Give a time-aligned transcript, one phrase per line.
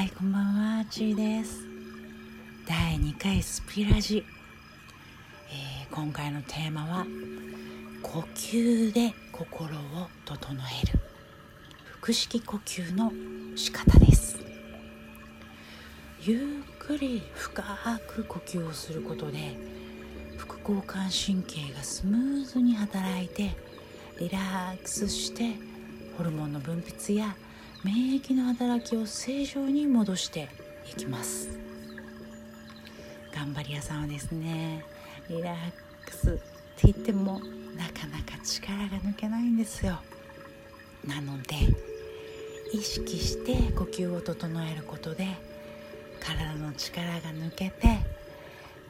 [0.00, 1.66] はいこんばんはちーです。
[2.66, 4.24] 第2回スピラジ、
[5.50, 7.06] えー、今回のテーマは
[8.00, 10.38] 呼吸で心を整
[10.82, 10.98] える。
[12.00, 13.12] 腹式呼吸の
[13.54, 14.38] 仕方です。
[16.22, 17.62] ゆっくり深
[18.08, 19.54] く呼吸をすることで
[20.38, 23.54] 副交感神経がスムーズに働いて
[24.18, 24.38] リラ
[24.72, 25.56] ックスして
[26.16, 27.36] ホルモンの分泌や
[27.82, 30.48] 免疫の働きを正常に戻して
[30.90, 31.48] いきます。
[33.34, 34.84] 頑張り屋さんはですね
[35.30, 35.56] リラッ
[36.04, 36.34] クスっ
[36.76, 37.40] て言っても
[37.76, 39.98] なかなか力が抜けないんですよ。
[41.06, 41.56] なので
[42.72, 45.26] 意識して呼吸を整えることで
[46.20, 47.98] 体の力が抜けて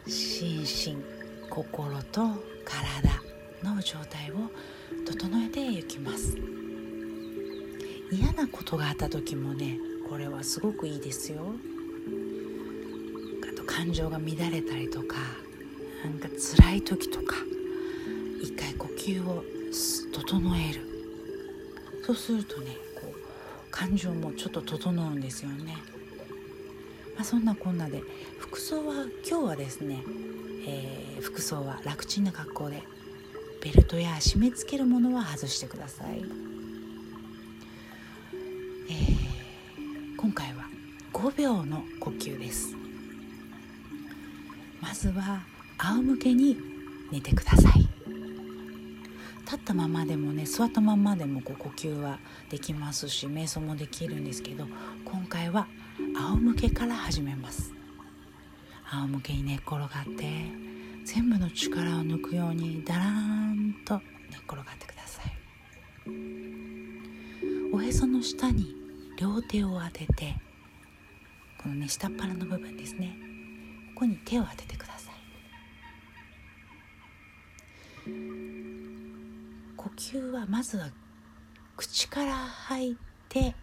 [0.08, 2.22] 心身心と
[2.64, 3.22] 体
[3.62, 4.50] の状態を
[5.06, 6.59] 整えていきます。
[8.10, 9.78] 嫌なことがあった時もね
[10.08, 11.54] これはすごくいいですよ。
[13.52, 15.16] あと感情が乱れたりとか
[16.04, 17.36] なんか辛い時とか
[18.42, 19.44] 一回呼吸を
[20.12, 20.80] 整える。
[22.04, 25.76] そうするとねこう感情もちょっと整うんですよね、
[27.14, 28.02] まあ、そんなこんなで
[28.38, 30.02] 服装は今日はですね、
[30.66, 32.82] えー、服装は楽ちんな格好で
[33.62, 36.24] ベルトや締め付けるものは外してください。
[38.90, 40.64] えー、今回は
[41.12, 42.74] 5秒の呼吸です。
[44.80, 45.42] まずは
[45.78, 46.56] 仰向けに
[47.12, 47.86] 寝てください。
[49.44, 52.18] 立ったままでもね座ったままでもこう呼吸は
[52.48, 54.66] できますし瞑想もできるんですけど
[55.04, 55.68] 今回は
[56.16, 57.72] 仰向けから始めます。
[58.90, 60.26] 仰向けに寝っ転がって
[61.04, 65.32] 全部の力を抜くようにだらーんと寝っ転がってください。
[67.72, 68.79] おへその下に
[69.20, 70.34] 両手を当てて
[71.62, 73.14] このね下っ腹の部分ですね。
[73.94, 75.14] ここに手を当ててください。
[79.76, 80.88] 呼吸はまずは
[81.76, 83.54] 口から吐いて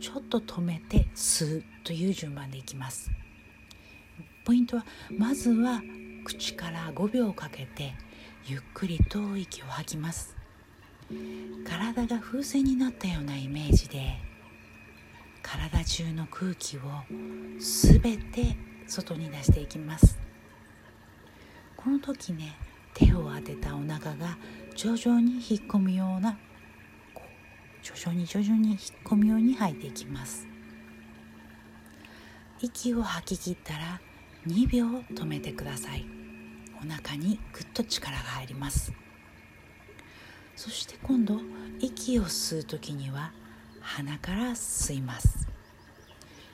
[0.00, 3.10] ちょっと止めて吸うという順番でいきます。
[4.46, 5.82] ポイントはまずは
[6.24, 7.94] 口から5秒かけて
[8.46, 10.34] ゆっくりと息を吐きます。
[11.64, 14.18] 体が風船になったようなイメージで
[15.42, 16.80] 体中の空気を
[17.60, 18.56] すべて
[18.86, 20.18] 外に出していきます。
[21.76, 22.56] この時ね
[22.94, 24.38] 手を当てたお腹が
[24.74, 26.38] 徐々に引っ込むような
[27.82, 30.46] 徐々に徐々に引っ込むように吐いていきます。
[32.60, 34.00] 息を吐き切ったら
[34.46, 36.06] 2秒止めてください。
[36.82, 38.92] お腹にぐっと力が入ります。
[40.56, 41.40] そして今度
[41.80, 43.32] 息を吸う時には
[43.80, 45.48] 鼻から吸います。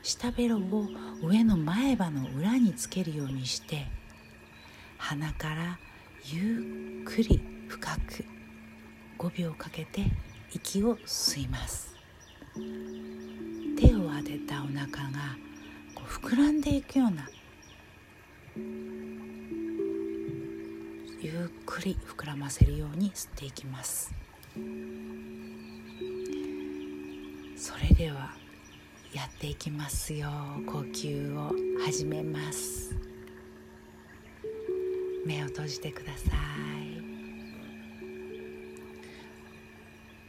[0.02, 0.88] 下ベロを
[1.22, 3.86] 上の前歯の裏につけるようにして
[4.96, 5.78] 鼻から
[6.24, 8.24] ゆっくり深く
[9.18, 10.06] 5秒かけて
[10.50, 11.94] 息を吸います。
[13.78, 15.36] 手を当てたお腹が
[15.94, 17.28] こう膨らんでいくような
[21.22, 21.34] ゆっ
[21.66, 24.14] くり膨らませるように吸っていきます。
[27.58, 28.34] それでは
[29.12, 30.30] やっていきますよ。
[30.66, 31.52] 呼吸を
[31.84, 32.96] 始めます。
[35.26, 37.02] 目を閉じてください。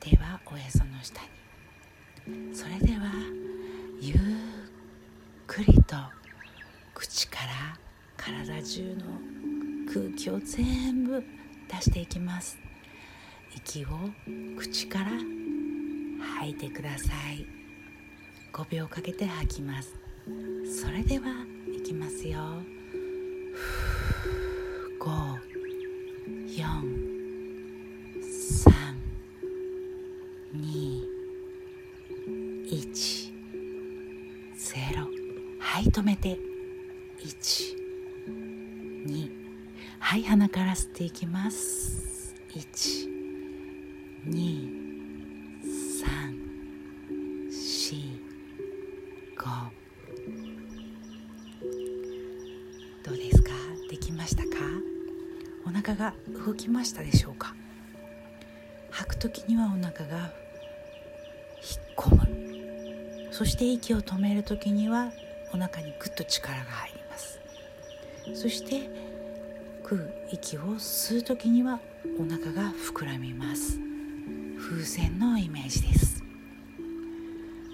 [0.01, 1.21] 手はおへその下
[2.27, 2.53] に。
[2.53, 3.13] それでは
[4.01, 4.17] ゆっ
[5.47, 5.95] くりと
[6.93, 7.79] 口から
[8.17, 9.40] 体中の
[9.93, 11.21] 空気を全部
[11.67, 12.57] 出していきます。
[13.53, 13.87] 息を
[14.57, 15.11] 口から
[16.37, 17.45] 吐いてください。
[18.53, 19.93] 5秒かけて吐きます。
[20.81, 21.45] それでは
[21.77, 22.39] いきますよ。
[25.01, 25.39] 5
[26.47, 26.61] 4
[28.21, 28.71] 3
[30.55, 31.03] 2
[32.65, 33.33] 1
[34.55, 35.05] 0
[35.59, 36.50] はい止めて。
[40.01, 43.07] はい鼻から吸っていきます1
[44.27, 44.67] 2
[45.63, 46.41] 3
[47.47, 48.19] 4
[49.37, 49.69] 5
[53.05, 53.51] どうですか
[53.89, 54.49] できましたか
[55.65, 56.13] お腹が
[56.45, 57.55] 動きましたでしょうか
[58.89, 60.33] 吐く時にはお腹が
[61.61, 65.13] 引っ込むそして息を止める時には
[65.53, 67.39] お腹にぐっと力が入ります
[68.33, 68.89] そして
[69.91, 71.81] く息を吸う時には
[72.17, 73.77] お腹が膨らみます。
[74.57, 76.23] 風船のイメージです。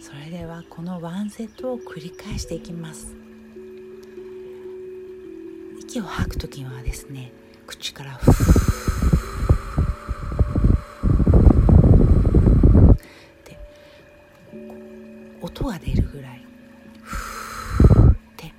[0.01, 3.13] それではこのワンセットを繰り返していきます。
[5.79, 7.31] 息を吐く時はですね
[7.67, 8.33] 口からフー
[12.93, 12.97] っ
[13.45, 13.59] て
[15.39, 16.43] 音が出るぐらい
[17.03, 18.51] フーって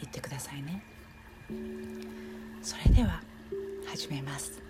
[0.00, 0.82] 言ってくださいね。
[2.64, 3.20] それでは
[3.86, 4.62] 始めます。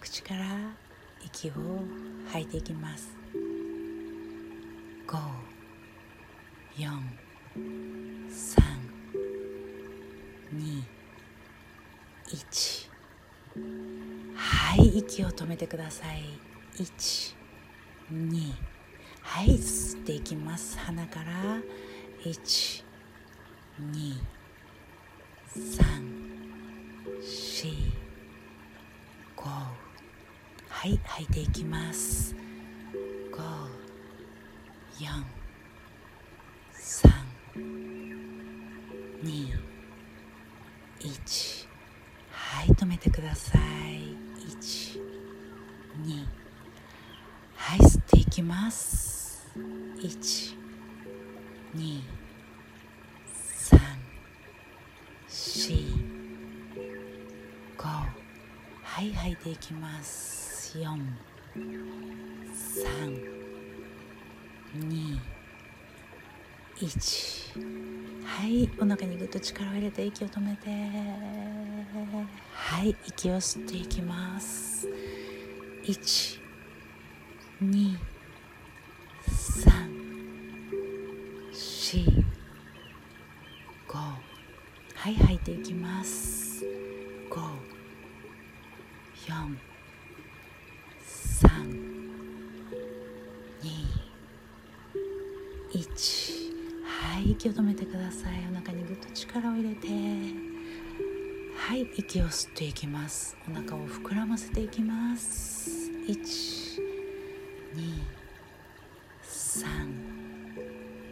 [0.00, 0.46] 口から
[1.20, 1.52] 息を
[2.30, 3.10] 吐いていきます。
[5.08, 5.18] 5
[6.78, 6.88] 4
[8.30, 8.62] 3
[10.54, 10.84] 2
[12.28, 12.88] 1
[14.36, 16.22] はい息を止めてください。
[16.76, 17.34] 1
[18.12, 18.52] 2
[19.22, 20.78] はい吸っていきます。
[20.78, 21.58] 鼻から。
[22.24, 22.84] 1。
[23.90, 24.14] 2
[30.80, 32.34] はい吐いていきます。
[33.34, 33.38] 5
[34.98, 35.24] 4
[36.72, 37.10] 3
[39.22, 39.58] 2
[41.00, 41.66] 1
[42.30, 44.16] はい止めてください。
[44.38, 45.02] 1
[46.02, 46.24] 2
[47.56, 49.46] はい吸っていきます。
[49.98, 50.56] 1
[51.76, 52.00] 2
[53.68, 53.78] 3
[55.28, 55.84] 4
[57.76, 60.39] 5はい吐いていきます。
[60.78, 60.98] 4
[61.54, 63.20] 3
[64.76, 65.18] 2
[66.76, 70.70] 1はいお腹にぐっと力を入れて息を止めて。
[72.52, 74.86] はい息を吸っていきます。
[75.84, 76.40] 1
[77.62, 77.98] 2
[79.28, 79.90] 3
[81.52, 82.24] 4
[83.88, 86.39] 5はい吐いていきます。
[97.40, 98.46] 息を止めてください。
[98.52, 99.88] お腹にぐっと力を入れて。
[101.56, 103.34] はい息を吸っていきます。
[103.50, 105.90] お腹を膨らませていきます。
[106.06, 106.12] 1
[107.76, 108.02] 2
[109.24, 109.64] 3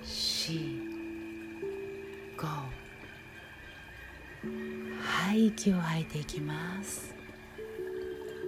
[0.05, 0.83] 4
[2.37, 2.47] 5
[5.01, 7.15] はい息を吐いていきます。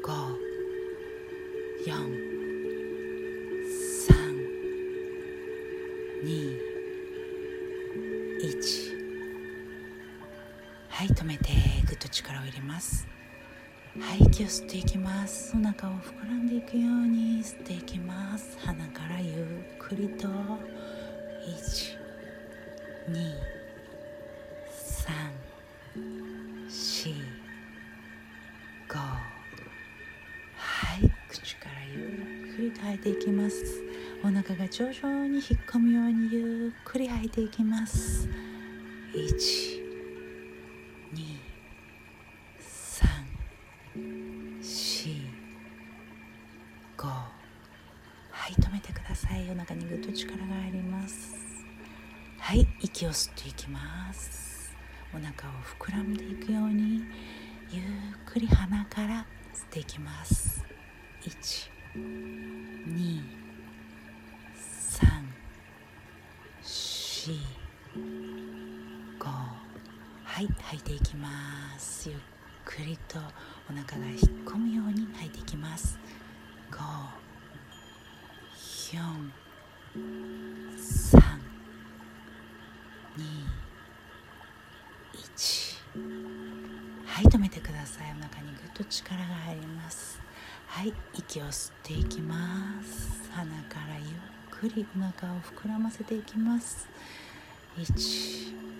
[0.04, 0.36] 5
[1.86, 1.94] 4
[6.22, 6.69] 2
[8.42, 8.48] 1
[10.88, 11.52] はい止めて
[11.86, 13.06] ぐっと力を入れます。
[14.00, 15.54] はい息を吸っていきます。
[15.54, 18.56] お腹を膨らんでいくように吸っていきます。
[18.64, 19.42] 鼻からゆ
[19.74, 20.26] っくりと。
[20.26, 20.32] 1
[23.10, 23.34] 2
[24.72, 25.12] 3
[26.66, 27.14] 4
[28.88, 29.22] 5は
[30.96, 33.89] い口からゆっくりと吐いていきます。
[34.22, 38.28] お腹が徐々に引っ込むようにゆっくり吐いていきます。
[39.14, 39.24] 1
[41.14, 41.38] 2
[42.60, 43.06] 3
[44.60, 45.26] 4
[46.98, 47.30] 5は
[48.48, 49.50] い止めてください。
[49.50, 51.34] お腹にぐっと力が入ります。
[52.38, 54.76] はい息を吸っていきます。
[55.14, 57.04] お腹を膨らんでいくように
[57.70, 57.84] ゆっ
[58.26, 60.62] くり鼻から吸っていきます。
[61.22, 63.39] 1 2
[70.40, 71.28] はい吐いていきま
[71.78, 72.08] す。
[72.08, 72.18] ゆっ
[72.64, 73.18] くりと
[73.70, 75.98] お腹が引っ込むように吐いていきます。
[76.70, 76.78] 5
[78.96, 80.00] 4
[80.78, 81.20] 3
[83.18, 83.22] 2
[85.12, 85.76] 1
[87.04, 88.10] はい止めてください。
[88.18, 90.22] お腹にぐっと力が入ります。
[90.68, 93.30] はい息を吸っていきます。
[93.30, 94.06] 鼻からゆっ
[94.50, 96.88] くりお腹を膨らませていきます。
[97.76, 98.79] 1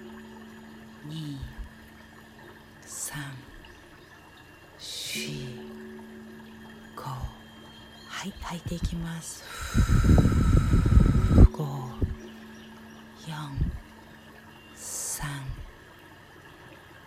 [8.21, 9.43] はい吐いていきます。
[11.35, 11.65] 5 4
[14.77, 15.25] 3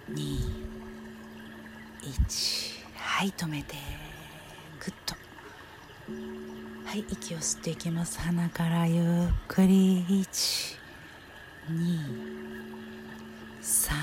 [0.10, 0.40] 2
[2.02, 3.76] 1はい止めて。
[4.84, 5.14] ぐっと。
[6.84, 8.20] はい息を吸っていきます。
[8.20, 9.06] 鼻からゆっ
[9.48, 10.04] くり。
[10.10, 10.78] 1
[11.70, 12.83] 2
[13.64, 13.94] 3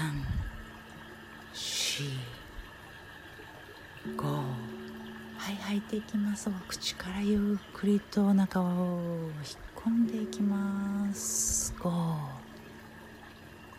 [1.53, 2.09] 4
[4.17, 4.43] 5は
[5.53, 6.49] い吐いていきます。
[6.67, 8.99] 口からゆっくりとお腹を
[9.37, 11.75] 引っ込んでいきます。
[11.79, 11.91] 5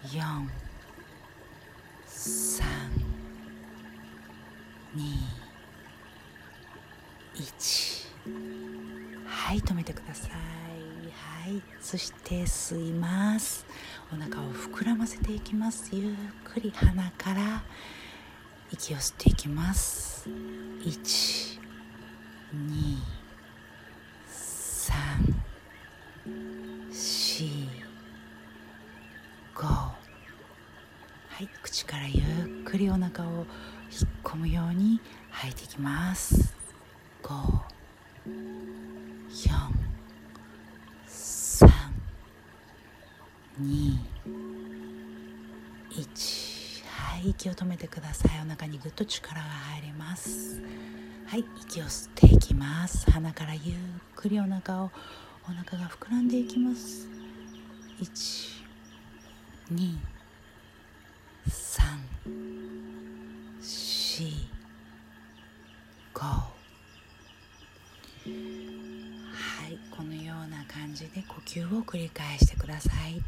[0.04, 0.48] 4
[2.08, 2.64] 3
[4.96, 5.02] 2
[7.34, 8.08] 1
[9.26, 10.71] はい止めてください。
[11.52, 11.62] はい。
[11.82, 13.66] そして吸います。
[14.10, 15.90] お腹を膨らませていきます。
[15.92, 16.16] ゆっ
[16.46, 17.62] くり鼻から
[18.72, 20.30] 息を吸っていきます。
[20.30, 21.60] 1
[22.56, 22.96] 2
[24.30, 24.94] 3
[26.90, 27.68] 4
[29.54, 29.94] 5は
[31.42, 31.50] い。
[31.62, 32.22] 口からゆ
[32.62, 33.46] っくりお腹を
[33.92, 36.56] 引っ込むように吐いていきます。
[37.24, 37.34] 5
[39.28, 39.72] 4
[41.12, 41.70] 3
[43.62, 43.98] 2
[45.92, 48.32] 1はい息を止めてください。
[48.46, 50.62] お腹にぐっと力が入ります。
[51.28, 53.10] はい息を吸っていきます。
[53.12, 53.64] 鼻からゆっ
[54.16, 54.92] くりお腹を
[55.48, 57.08] お腹が膨らんでいきます。
[58.00, 58.64] 1
[59.74, 59.98] 2
[61.48, 61.82] 3
[63.62, 64.34] 4
[66.14, 66.52] 5は
[69.68, 73.22] いこのような感じで呼吸を繰り返してください。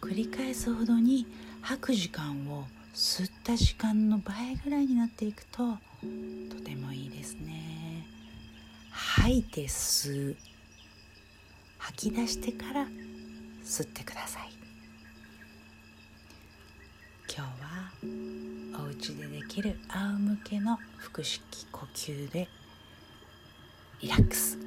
[0.00, 1.26] 繰り返すほどに
[1.60, 2.64] 吐く時間を
[2.94, 5.78] 吸った時間の倍ぐらいになっていくと
[6.50, 8.06] とてもいいですね。
[8.90, 10.36] 吐いて吸う。
[11.78, 12.86] 吐き出してから
[13.64, 14.50] 吸ってください。
[17.32, 22.48] 今日はお家でできる仰向けの腹式呼吸で
[24.00, 24.58] リラックス。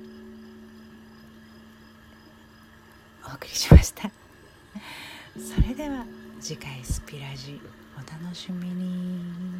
[3.26, 4.21] お送りしました。
[5.42, 6.06] それでは
[6.40, 7.60] 次回スピラジ
[7.96, 9.51] お楽しみに。